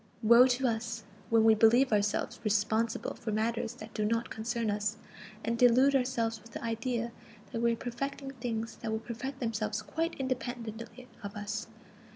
Woe 0.23 0.47
to 0.47 0.67
us, 0.67 1.03
when 1.29 1.43
we 1.43 1.53
believe 1.53 1.93
ourselves 1.93 2.39
responsible 2.43 3.13
for 3.13 3.31
matters 3.31 3.75
that 3.75 3.93
do 3.93 4.03
not 4.03 4.31
concern 4.31 4.71
us, 4.71 4.97
and 5.43 5.59
delude 5.59 5.95
ourselves 5.95 6.41
with 6.41 6.53
the 6.53 6.63
idea 6.63 7.11
that 7.51 7.61
we 7.61 7.73
are 7.73 7.75
perfecting 7.75 8.31
things 8.31 8.77
that 8.77 8.91
will 8.91 8.97
perfect 8.97 9.39
themselves 9.39 9.83
quite 9.83 10.15
independently 10.15 11.07
of 11.21 11.35
us! 11.35 11.67